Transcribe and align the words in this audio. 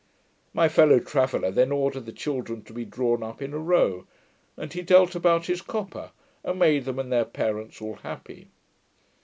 My 0.51 0.67
fellow 0.67 0.97
traveller 0.99 1.51
then 1.51 1.71
ordered 1.71 2.07
the 2.07 2.11
children 2.11 2.63
to 2.63 2.73
be 2.73 2.85
drawn 2.85 3.21
up 3.21 3.39
in 3.39 3.53
a 3.53 3.59
row; 3.59 4.07
and 4.57 4.73
he 4.73 4.81
dealt 4.81 5.13
about 5.13 5.45
his 5.45 5.61
copper, 5.61 6.09
and 6.43 6.57
made 6.57 6.85
them 6.85 6.97
and 6.97 7.11
their 7.11 7.23
parents 7.23 7.79
all 7.83 7.97
happy. 7.97 8.47